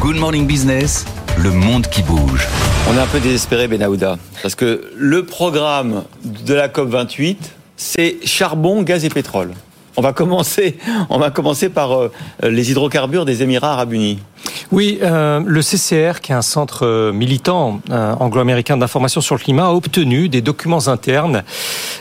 [0.00, 1.04] Good Morning Business,
[1.36, 2.48] le monde qui bouge.
[2.88, 7.36] On est un peu désespéré, Benahouda, parce que le programme de la COP28,
[7.76, 9.52] c'est charbon, gaz et pétrole.
[9.98, 10.78] On va commencer,
[11.10, 12.10] on va commencer par euh,
[12.42, 14.18] les hydrocarbures des Émirats arabes unis.
[14.72, 19.40] Oui, euh, le CCR, qui est un centre euh, militant euh, anglo-américain d'information sur le
[19.40, 21.42] climat, a obtenu des documents internes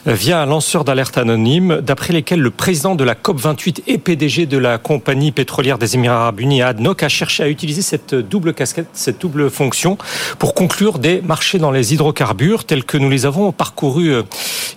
[0.06, 4.60] via un lanceur d'alerte anonyme, d'après lesquels le président de la COP28 et PDG de
[4.60, 8.90] la compagnie pétrolière des Émirats arabes unis, ADNOC, a cherché à utiliser cette double casquette,
[8.94, 9.98] cette double fonction,
[10.38, 14.14] pour conclure des marchés dans les hydrocarbures tels que nous les avons parcourus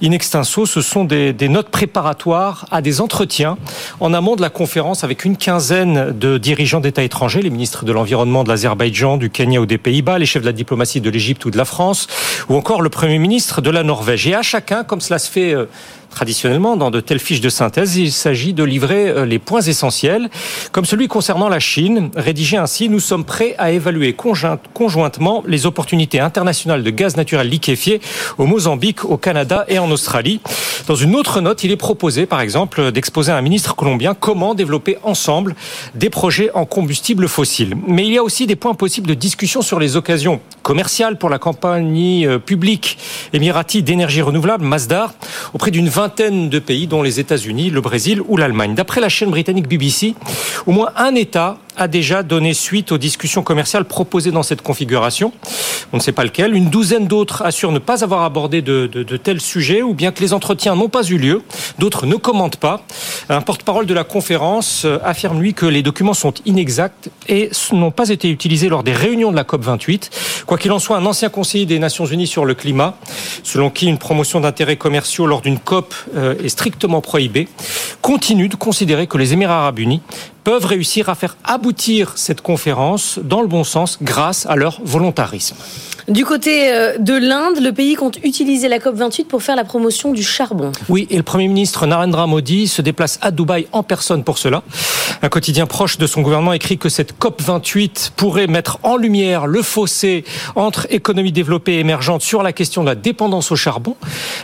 [0.02, 0.66] in extenso.
[0.66, 3.56] Ce sont des, notes préparatoires à des entretiens
[4.00, 7.92] en amont de la conférence avec une quinzaine de dirigeants d'États étrangers, les ministres de
[7.92, 11.44] l'Environnement de l'Azerbaïdjan, du Kenya ou des Pays-Bas, les chefs de la diplomatie de l'Égypte
[11.44, 12.06] ou de la France,
[12.48, 14.26] ou encore le Premier ministre de la Norvège.
[14.26, 15.66] Et à chacun, comme cela se fait euh,
[16.12, 20.30] traditionnellement, dans de telles fiches de synthèse, il s'agit de livrer euh, les points essentiels,
[20.70, 22.10] comme celui concernant la Chine.
[22.14, 28.00] Rédigé ainsi, nous sommes prêts à évaluer conjointement les opportunités internationales de gaz naturel liquéfié
[28.38, 30.40] au Mozambique, au Canada et en Australie.
[30.86, 34.54] Dans une autre note, il est proposé, par exemple, d'exposer à un ministre colombien comment
[34.54, 35.54] développer ensemble
[35.94, 37.76] des projets en combustible fossile.
[37.86, 41.30] Mais il y a aussi des points possibles de discussion sur les occasions commerciales pour
[41.30, 42.98] la compagnie euh, publique
[43.32, 45.14] émirati d'énergie renouvelable, Masdar,
[45.54, 48.74] auprès d'une vingtaine de pays, dont les États-Unis, le Brésil ou l'Allemagne.
[48.74, 50.14] D'après la chaîne britannique BBC,
[50.66, 55.32] au moins un État a déjà donné suite aux discussions commerciales proposées dans cette configuration.
[55.92, 56.54] On ne sait pas lequel.
[56.54, 60.32] Une douzaine d'autres assurent ne pas avoir abordé de, tels sujets ou bien que les
[60.32, 61.42] entretiens n'ont pas eu lieu.
[61.78, 62.82] D'autres ne commentent pas.
[63.28, 67.90] Un porte-parole de la conférence euh, affirme, lui, que les documents sont inexacts et n'ont
[67.90, 70.44] pas été utilisés lors des réunions de la COP28.
[70.46, 72.96] Quoi qu'il en soit, un ancien conseiller des Nations Unies sur le climat,
[73.42, 77.48] selon qui une promotion d'intérêts commerciaux lors d'une COP euh, est strictement prohibée,
[78.00, 80.00] continue de considérer que les Émirats arabes unis
[80.44, 85.56] peuvent réussir à faire aboutir cette conférence dans le bon sens grâce à leur volontarisme.
[86.08, 90.12] Du côté euh, de l'Inde, le pays compte utiliser la COP28 pour faire la promotion
[90.12, 90.72] du charbon.
[90.88, 94.62] Oui, et le Premier ministre Narendra Modi se déplace à Dubaï en personne pour cela.
[95.22, 99.62] Un quotidien proche de son gouvernement écrit que cette COP28 pourrait mettre en lumière le
[99.62, 100.24] fossé
[100.56, 103.94] entre économies développées et émergentes sur la question de la dépendance au charbon.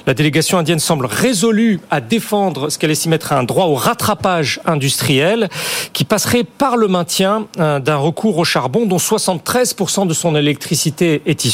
[0.06, 4.60] La délégation indienne semble résolue à défendre ce qu'elle estime être un droit au rattrapage
[4.64, 5.48] industriel
[5.92, 11.22] qui passerait par le maintien euh, d'un recours au charbon dont 73% de son électricité
[11.26, 11.44] est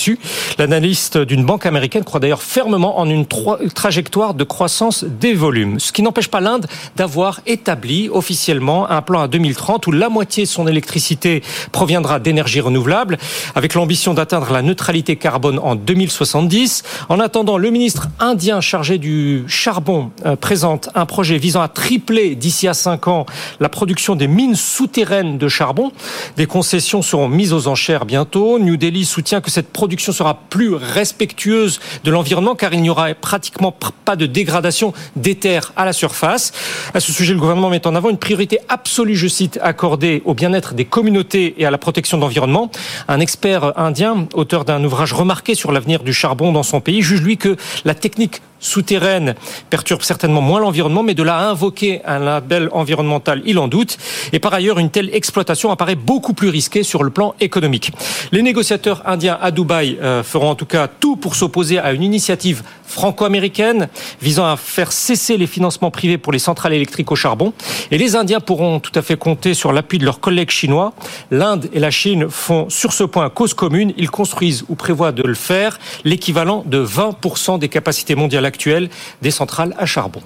[0.58, 5.92] L'analyste d'une banque américaine croit d'ailleurs fermement en une trajectoire de croissance des volumes, ce
[5.92, 6.66] qui n'empêche pas l'Inde
[6.96, 12.60] d'avoir établi officiellement un plan à 2030 où la moitié de son électricité proviendra d'énergie
[12.60, 13.18] renouvelable
[13.54, 16.82] avec l'ambition d'atteindre la neutralité carbone en 2070.
[17.08, 22.34] En attendant, le ministre indien chargé du charbon euh, présente un projet visant à tripler
[22.34, 23.26] d'ici à 5 ans
[23.60, 25.92] la production des mines souterraines de charbon.
[26.36, 28.58] Des concessions seront mises aux enchères bientôt.
[28.58, 33.14] New Delhi soutient que cette production sera plus respectueuse de l'environnement car il n'y aura
[33.14, 33.72] pratiquement
[34.04, 36.52] pas de dégradation des terres à la surface.
[36.94, 40.34] À ce sujet, le gouvernement met en avant une priorité absolue, je cite, accordée au
[40.34, 42.70] bien-être des communautés et à la protection de l'environnement.
[43.08, 47.22] Un expert indien, auteur d'un ouvrage remarqué sur l'avenir du charbon dans son pays, juge
[47.22, 49.34] lui que la technique souterraine
[49.70, 53.98] perturbe certainement moins l'environnement, mais de là à invoquer un label environnemental, il en doute.
[54.32, 57.92] Et par ailleurs, une telle exploitation apparaît beaucoup plus risquée sur le plan économique.
[58.32, 62.02] Les négociateurs indiens à Dubaï euh, feront en tout cas tout pour s'opposer à une
[62.02, 62.62] initiative
[62.94, 63.88] franco-américaine
[64.22, 67.52] visant à faire cesser les financements privés pour les centrales électriques au charbon.
[67.90, 70.94] Et les Indiens pourront tout à fait compter sur l'appui de leurs collègues chinois.
[71.30, 73.92] L'Inde et la Chine font sur ce point cause commune.
[73.96, 78.88] Ils construisent ou prévoient de le faire l'équivalent de 20% des capacités mondiales actuelles
[79.22, 80.20] des centrales à charbon.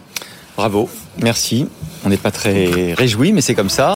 [0.59, 1.69] Bravo, merci.
[2.05, 3.87] On n'est pas très réjouis, mais c'est comme ça.